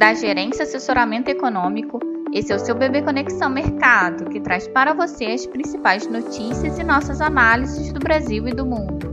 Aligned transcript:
da 0.00 0.14
Gerência 0.14 0.62
Assessoramento 0.62 1.30
Econômico. 1.30 2.00
Esse 2.32 2.50
é 2.54 2.56
o 2.56 2.58
seu 2.58 2.74
Bebê 2.74 3.02
Conexão 3.02 3.50
Mercado, 3.50 4.30
que 4.30 4.40
traz 4.40 4.66
para 4.66 4.94
você 4.94 5.26
as 5.26 5.44
principais 5.44 6.06
notícias 6.06 6.78
e 6.78 6.82
nossas 6.82 7.20
análises 7.20 7.92
do 7.92 8.00
Brasil 8.00 8.48
e 8.48 8.54
do 8.54 8.64
mundo. 8.64 9.09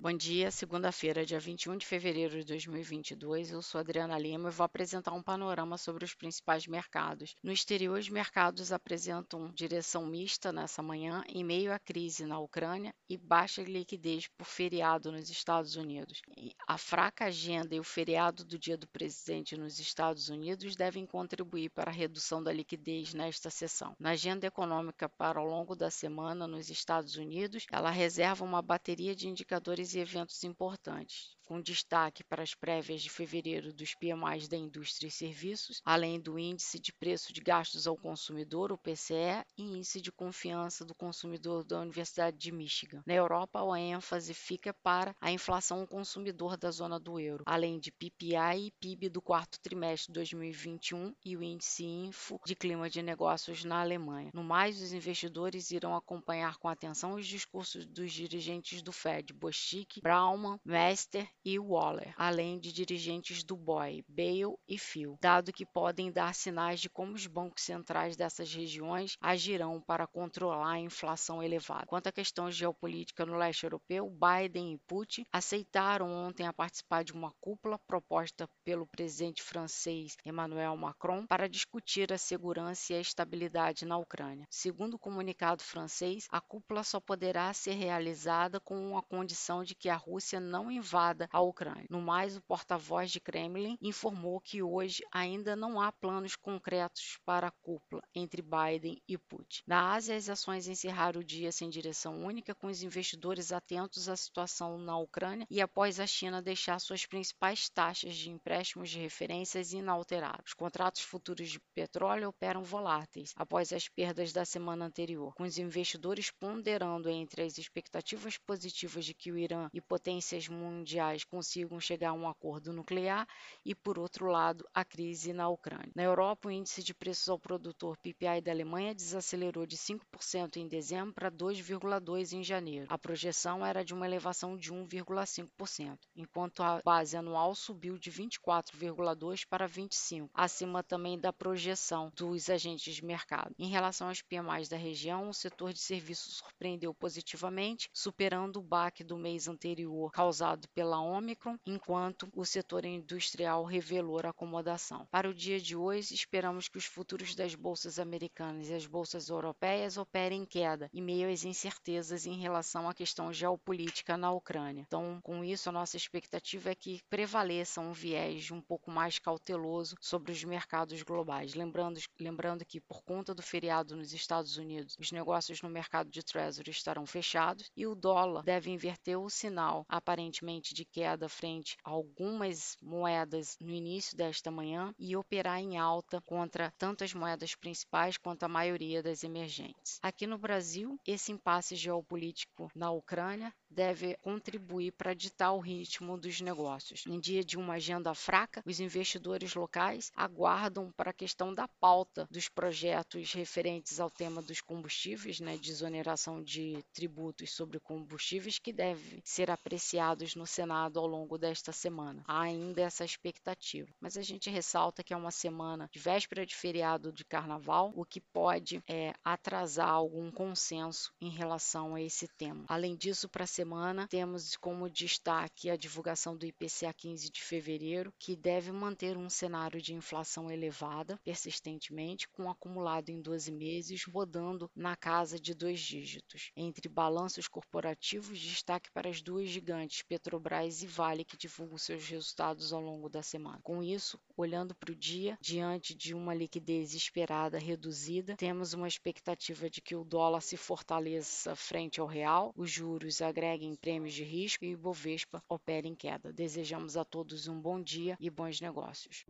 Bom 0.00 0.12
dia, 0.12 0.48
segunda-feira, 0.52 1.26
dia 1.26 1.40
21 1.40 1.76
de 1.76 1.84
fevereiro 1.84 2.38
de 2.38 2.44
2022. 2.44 3.50
Eu 3.50 3.60
sou 3.60 3.80
Adriana 3.80 4.16
Lima 4.16 4.48
e 4.48 4.52
vou 4.52 4.64
apresentar 4.64 5.12
um 5.12 5.20
panorama 5.20 5.76
sobre 5.76 6.04
os 6.04 6.14
principais 6.14 6.68
mercados. 6.68 7.34
No 7.42 7.50
exterior, 7.50 7.98
os 7.98 8.08
mercados 8.08 8.70
apresentam 8.70 9.50
direção 9.52 10.06
mista 10.06 10.52
nessa 10.52 10.84
manhã, 10.84 11.24
em 11.26 11.42
meio 11.42 11.72
à 11.72 11.80
crise 11.80 12.24
na 12.24 12.38
Ucrânia 12.38 12.94
e 13.10 13.16
baixa 13.16 13.60
liquidez 13.60 14.28
por 14.38 14.44
feriado 14.44 15.10
nos 15.10 15.30
Estados 15.30 15.74
Unidos. 15.74 16.22
A 16.68 16.78
fraca 16.78 17.24
agenda 17.24 17.74
e 17.74 17.80
o 17.80 17.84
feriado 17.84 18.44
do 18.44 18.56
Dia 18.56 18.76
do 18.76 18.86
Presidente 18.86 19.56
nos 19.56 19.80
Estados 19.80 20.28
Unidos 20.28 20.76
devem 20.76 21.06
contribuir 21.06 21.70
para 21.70 21.90
a 21.90 21.94
redução 21.94 22.40
da 22.40 22.52
liquidez 22.52 23.14
nesta 23.14 23.50
sessão. 23.50 23.96
Na 23.98 24.10
agenda 24.10 24.46
econômica 24.46 25.08
para 25.08 25.40
o 25.40 25.44
longo 25.44 25.74
da 25.74 25.90
semana 25.90 26.46
nos 26.46 26.70
Estados 26.70 27.16
Unidos, 27.16 27.66
ela 27.72 27.90
reserva 27.90 28.44
uma 28.44 28.62
bateria 28.62 29.12
de 29.12 29.26
indicadores 29.26 29.87
eventos 29.94 30.42
importantes 30.44 31.37
com 31.48 31.62
destaque 31.62 32.22
para 32.22 32.42
as 32.42 32.54
prévias 32.54 33.00
de 33.00 33.08
fevereiro 33.08 33.72
dos 33.72 33.94
PMIs 33.94 34.48
da 34.48 34.56
indústria 34.56 35.08
e 35.08 35.10
serviços, 35.10 35.80
além 35.82 36.20
do 36.20 36.38
índice 36.38 36.78
de 36.78 36.92
preço 36.92 37.32
de 37.32 37.40
gastos 37.40 37.86
ao 37.86 37.96
consumidor, 37.96 38.70
o 38.70 38.76
PCE, 38.76 39.42
e 39.56 39.62
índice 39.62 39.98
de 39.98 40.12
confiança 40.12 40.84
do 40.84 40.94
consumidor 40.94 41.64
da 41.64 41.80
Universidade 41.80 42.36
de 42.36 42.52
Michigan. 42.52 43.02
Na 43.06 43.14
Europa, 43.14 43.60
a 43.60 43.80
ênfase 43.80 44.34
fica 44.34 44.74
para 44.74 45.16
a 45.18 45.32
inflação 45.32 45.86
consumidor 45.86 46.58
da 46.58 46.70
zona 46.70 47.00
do 47.00 47.18
euro, 47.18 47.44
além 47.46 47.78
de 47.78 47.90
PPI 47.90 48.66
e 48.66 48.70
PIB 48.72 49.08
do 49.08 49.22
quarto 49.22 49.58
trimestre 49.58 50.08
de 50.08 50.18
2021 50.18 51.14
e 51.24 51.34
o 51.34 51.42
índice 51.42 51.84
Info 51.84 52.38
de 52.44 52.54
clima 52.54 52.90
de 52.90 53.00
negócios 53.00 53.64
na 53.64 53.80
Alemanha. 53.80 54.30
No 54.34 54.44
mais, 54.44 54.82
os 54.82 54.92
investidores 54.92 55.70
irão 55.70 55.96
acompanhar 55.96 56.58
com 56.58 56.68
atenção 56.68 57.14
os 57.14 57.26
discursos 57.26 57.86
dos 57.86 58.12
dirigentes 58.12 58.82
do 58.82 58.92
Fed, 58.92 59.32
Bostic, 59.32 60.00
Brauman, 60.02 60.60
Mester 60.62 61.26
e 61.44 61.58
Waller, 61.58 62.14
além 62.16 62.58
de 62.58 62.72
dirigentes 62.72 63.42
do 63.42 63.56
BOE, 63.56 64.04
Bale 64.08 64.56
e 64.66 64.78
Phil, 64.78 65.16
dado 65.20 65.52
que 65.52 65.64
podem 65.64 66.10
dar 66.10 66.34
sinais 66.34 66.80
de 66.80 66.90
como 66.90 67.14
os 67.14 67.26
bancos 67.26 67.62
centrais 67.62 68.16
dessas 68.16 68.52
regiões 68.52 69.16
agirão 69.20 69.80
para 69.80 70.06
controlar 70.06 70.72
a 70.72 70.78
inflação 70.78 71.42
elevada. 71.42 71.86
Quanto 71.86 72.08
à 72.08 72.12
questão 72.12 72.50
geopolítica 72.50 73.24
no 73.24 73.36
leste 73.36 73.64
europeu, 73.64 74.10
Biden 74.10 74.74
e 74.74 74.78
Putin 74.86 75.24
aceitaram 75.32 76.10
ontem 76.10 76.46
a 76.46 76.52
participar 76.52 77.04
de 77.04 77.12
uma 77.12 77.32
cúpula 77.40 77.78
proposta 77.86 78.48
pelo 78.64 78.86
presidente 78.86 79.42
francês 79.42 80.16
Emmanuel 80.24 80.76
Macron 80.76 81.26
para 81.26 81.48
discutir 81.48 82.12
a 82.12 82.18
segurança 82.18 82.92
e 82.92 82.96
a 82.96 83.00
estabilidade 83.00 83.86
na 83.86 83.96
Ucrânia. 83.96 84.46
Segundo 84.50 84.94
o 84.94 84.98
comunicado 84.98 85.62
francês, 85.62 86.26
a 86.30 86.40
cúpula 86.40 86.82
só 86.82 87.00
poderá 87.00 87.52
ser 87.52 87.74
realizada 87.74 88.60
com 88.60 88.96
a 88.96 89.02
condição 89.02 89.62
de 89.62 89.74
que 89.74 89.88
a 89.88 89.96
Rússia 89.96 90.40
não 90.40 90.70
invada 90.70 91.27
à 91.30 91.40
Ucrânia. 91.40 91.86
No 91.90 92.00
mais, 92.00 92.36
o 92.36 92.42
porta-voz 92.42 93.10
de 93.10 93.20
Kremlin 93.20 93.76
informou 93.80 94.40
que 94.40 94.62
hoje 94.62 95.02
ainda 95.12 95.54
não 95.54 95.80
há 95.80 95.92
planos 95.92 96.36
concretos 96.36 97.18
para 97.24 97.48
a 97.48 97.50
cúpula 97.50 98.02
entre 98.14 98.42
Biden 98.42 99.00
e 99.06 99.16
Putin. 99.18 99.62
Na 99.66 99.92
Ásia, 99.92 100.16
as 100.16 100.28
ações 100.28 100.68
encerraram 100.68 101.20
o 101.20 101.24
dia 101.24 101.52
sem 101.52 101.68
direção 101.68 102.24
única, 102.24 102.54
com 102.54 102.66
os 102.66 102.82
investidores 102.82 103.52
atentos 103.52 104.08
à 104.08 104.16
situação 104.16 104.78
na 104.78 104.98
Ucrânia 104.98 105.46
e 105.50 105.60
após 105.60 106.00
a 106.00 106.06
China 106.06 106.42
deixar 106.42 106.78
suas 106.78 107.06
principais 107.06 107.68
taxas 107.68 108.14
de 108.14 108.30
empréstimos 108.30 108.90
de 108.90 108.98
referências 108.98 109.72
inalteradas. 109.72 110.46
Os 110.46 110.54
contratos 110.54 111.02
futuros 111.02 111.50
de 111.50 111.60
petróleo 111.74 112.28
operam 112.28 112.62
voláteis 112.62 113.32
após 113.36 113.72
as 113.72 113.88
perdas 113.88 114.32
da 114.32 114.44
semana 114.44 114.86
anterior, 114.86 115.34
com 115.34 115.44
os 115.44 115.58
investidores 115.58 116.30
ponderando 116.30 117.08
entre 117.08 117.42
as 117.42 117.58
expectativas 117.58 118.38
positivas 118.38 119.04
de 119.04 119.14
que 119.14 119.32
o 119.32 119.38
Irã 119.38 119.68
e 119.72 119.80
potências 119.80 120.48
mundiais 120.48 121.17
consigam 121.24 121.78
chegar 121.80 122.10
a 122.10 122.12
um 122.12 122.28
acordo 122.28 122.72
nuclear 122.72 123.26
e, 123.64 123.74
por 123.74 123.98
outro 123.98 124.26
lado, 124.26 124.64
a 124.74 124.84
crise 124.84 125.32
na 125.32 125.48
Ucrânia. 125.48 125.90
Na 125.94 126.02
Europa, 126.02 126.48
o 126.48 126.50
índice 126.50 126.82
de 126.82 126.94
preços 126.94 127.28
ao 127.28 127.38
produtor 127.38 127.96
PPI 127.98 128.40
da 128.42 128.50
Alemanha 128.50 128.94
desacelerou 128.94 129.66
de 129.66 129.76
5% 129.76 130.56
em 130.56 130.68
dezembro 130.68 131.12
para 131.12 131.30
2,2% 131.30 132.32
em 132.32 132.42
janeiro. 132.42 132.86
A 132.88 132.98
projeção 132.98 133.64
era 133.64 133.84
de 133.84 133.94
uma 133.94 134.06
elevação 134.06 134.56
de 134.56 134.72
1,5%, 134.72 135.98
enquanto 136.16 136.62
a 136.62 136.80
base 136.84 137.16
anual 137.16 137.54
subiu 137.54 137.98
de 137.98 138.10
24,2% 138.10 139.46
para 139.48 139.68
25%, 139.68 140.28
acima 140.34 140.82
também 140.82 141.18
da 141.18 141.32
projeção 141.32 142.10
dos 142.14 142.48
agentes 142.50 142.94
de 142.94 143.04
mercado. 143.04 143.54
Em 143.58 143.68
relação 143.68 144.08
aos 144.08 144.22
PMIs 144.22 144.68
da 144.68 144.76
região, 144.76 145.28
o 145.28 145.34
setor 145.34 145.72
de 145.72 145.80
serviços 145.80 146.36
surpreendeu 146.36 146.94
positivamente, 146.94 147.88
superando 147.92 148.58
o 148.58 148.62
baque 148.62 149.04
do 149.04 149.16
mês 149.16 149.48
anterior 149.48 150.10
causado 150.12 150.68
pela 150.68 151.00
Omicron, 151.08 151.58
enquanto 151.66 152.28
o 152.34 152.44
setor 152.44 152.84
industrial 152.84 153.64
revelou 153.64 154.18
acomodação. 154.18 155.06
Para 155.10 155.28
o 155.28 155.34
dia 155.34 155.60
de 155.60 155.76
hoje, 155.76 156.14
esperamos 156.14 156.68
que 156.68 156.78
os 156.78 156.84
futuros 156.84 157.34
das 157.34 157.54
bolsas 157.54 157.98
americanas 157.98 158.68
e 158.68 158.74
as 158.74 158.86
bolsas 158.86 159.28
europeias 159.28 159.96
operem 159.96 160.42
em 160.42 160.46
queda, 160.46 160.90
em 160.92 161.02
meio 161.02 161.30
às 161.30 161.44
incertezas 161.44 162.26
em 162.26 162.38
relação 162.38 162.88
à 162.88 162.94
questão 162.94 163.32
geopolítica 163.32 164.16
na 164.16 164.32
Ucrânia. 164.32 164.84
Então, 164.86 165.20
com 165.22 165.44
isso, 165.44 165.68
a 165.68 165.72
nossa 165.72 165.96
expectativa 165.96 166.70
é 166.70 166.74
que 166.74 167.00
prevaleça 167.08 167.80
um 167.80 167.92
viés 167.92 168.50
um 168.50 168.60
pouco 168.60 168.90
mais 168.90 169.18
cauteloso 169.18 169.96
sobre 170.00 170.32
os 170.32 170.42
mercados 170.44 171.02
globais. 171.02 171.54
Lembrando, 171.54 172.00
lembrando 172.18 172.64
que, 172.64 172.80
por 172.80 173.02
conta 173.02 173.34
do 173.34 173.42
feriado 173.42 173.96
nos 173.96 174.12
Estados 174.12 174.56
Unidos, 174.56 174.96
os 174.98 175.12
negócios 175.12 175.62
no 175.62 175.68
mercado 175.68 176.10
de 176.10 176.22
Treasury 176.22 176.70
estarão 176.70 177.06
fechados 177.06 177.70
e 177.76 177.86
o 177.86 177.94
dólar 177.94 178.42
deve 178.42 178.70
inverter 178.70 179.18
o 179.18 179.30
sinal, 179.30 179.84
aparentemente, 179.88 180.74
de 180.74 180.84
queda 180.98 181.28
frente 181.28 181.76
a 181.84 181.90
algumas 181.90 182.76
moedas 182.82 183.56
no 183.60 183.70
início 183.70 184.16
desta 184.16 184.50
manhã 184.50 184.92
e 184.98 185.14
operar 185.16 185.60
em 185.60 185.78
alta 185.78 186.20
contra 186.20 186.72
tanto 186.76 187.04
as 187.04 187.14
moedas 187.14 187.54
principais 187.54 188.18
quanto 188.18 188.42
a 188.42 188.48
maioria 188.48 189.00
das 189.00 189.22
emergentes. 189.22 190.00
Aqui 190.02 190.26
no 190.26 190.36
Brasil, 190.36 190.98
esse 191.06 191.30
impasse 191.30 191.76
geopolítico 191.76 192.68
na 192.74 192.90
Ucrânia 192.90 193.54
deve 193.70 194.16
contribuir 194.16 194.92
para 194.92 195.14
ditar 195.14 195.52
o 195.52 195.60
ritmo 195.60 196.16
dos 196.16 196.40
negócios. 196.40 197.04
Em 197.06 197.18
dia 197.18 197.44
de 197.44 197.56
uma 197.56 197.74
agenda 197.74 198.14
fraca, 198.14 198.62
os 198.64 198.80
investidores 198.80 199.54
locais 199.54 200.10
aguardam 200.14 200.92
para 200.96 201.10
a 201.10 201.14
questão 201.14 201.54
da 201.54 201.68
pauta 201.68 202.26
dos 202.30 202.48
projetos 202.48 203.32
referentes 203.32 204.00
ao 204.00 204.10
tema 204.10 204.42
dos 204.42 204.60
combustíveis, 204.60 205.40
né, 205.40 205.56
de 205.56 205.70
exoneração 205.70 206.42
de 206.42 206.82
tributos 206.92 207.52
sobre 207.52 207.78
combustíveis, 207.80 208.58
que 208.58 208.72
devem 208.72 209.20
ser 209.24 209.50
apreciados 209.50 210.34
no 210.34 210.46
Senado 210.46 210.98
ao 210.98 211.06
longo 211.06 211.38
desta 211.38 211.72
semana. 211.72 212.22
Há 212.26 212.42
ainda 212.42 212.82
essa 212.82 213.04
expectativa, 213.04 213.88
mas 214.00 214.16
a 214.16 214.22
gente 214.22 214.50
ressalta 214.50 215.02
que 215.02 215.12
é 215.12 215.16
uma 215.16 215.30
semana 215.30 215.88
de 215.92 215.98
véspera 215.98 216.44
de 216.44 216.54
feriado 216.54 217.12
de 217.12 217.24
carnaval, 217.24 217.92
o 217.94 218.04
que 218.04 218.20
pode 218.20 218.82
é, 218.88 219.12
atrasar 219.24 219.90
algum 219.90 220.30
consenso 220.30 221.12
em 221.20 221.30
relação 221.30 221.94
a 221.94 222.02
esse 222.02 222.26
tema. 222.28 222.64
Além 222.68 222.96
disso, 222.96 223.28
para 223.28 223.46
semana, 223.58 224.06
temos 224.06 224.56
como 224.56 224.88
destaque 224.88 225.68
a 225.68 225.76
divulgação 225.76 226.36
do 226.36 226.46
IPCA 226.46 226.92
15 226.96 227.28
de 227.28 227.42
fevereiro, 227.42 228.14
que 228.16 228.36
deve 228.36 228.70
manter 228.70 229.16
um 229.16 229.28
cenário 229.28 229.82
de 229.82 229.92
inflação 229.92 230.48
elevada 230.48 231.18
persistentemente, 231.24 232.28
com 232.28 232.44
um 232.44 232.50
acumulado 232.50 233.10
em 233.10 233.20
12 233.20 233.50
meses 233.50 234.04
rodando 234.04 234.70
na 234.76 234.94
casa 234.94 235.40
de 235.40 235.54
dois 235.54 235.80
dígitos. 235.80 236.52
Entre 236.56 236.88
balanços 236.88 237.48
corporativos, 237.48 238.38
destaque 238.38 238.92
para 238.92 239.10
as 239.10 239.20
duas 239.20 239.48
gigantes, 239.48 240.02
Petrobras 240.02 240.84
e 240.84 240.86
Vale 240.86 241.24
que 241.24 241.36
divulgam 241.36 241.78
seus 241.78 242.08
resultados 242.08 242.72
ao 242.72 242.80
longo 242.80 243.08
da 243.08 243.24
semana. 243.24 243.58
Com 243.64 243.82
isso, 243.82 244.20
olhando 244.36 244.72
para 244.76 244.92
o 244.92 244.96
dia, 244.96 245.36
diante 245.40 245.96
de 245.96 246.14
uma 246.14 246.32
liquidez 246.32 246.94
esperada 246.94 247.58
reduzida, 247.58 248.36
temos 248.36 248.72
uma 248.72 248.86
expectativa 248.86 249.68
de 249.68 249.80
que 249.80 249.96
o 249.96 250.04
dólar 250.04 250.42
se 250.42 250.56
fortaleça 250.56 251.56
frente 251.56 251.98
ao 251.98 252.06
real, 252.06 252.52
os 252.56 252.70
juros 252.70 253.20
agreguem 253.48 253.74
prêmios 253.74 254.12
de 254.12 254.22
risco 254.22 254.64
e 254.64 254.68
o 254.68 254.72
Ibovespa 254.72 255.42
opere 255.48 255.88
em 255.88 255.94
queda. 255.94 256.32
Desejamos 256.32 256.98
a 256.98 257.04
todos 257.04 257.48
um 257.48 257.58
bom 257.58 257.82
dia 257.82 258.16
e 258.20 258.28
bons 258.28 258.60
negócios. 258.60 259.24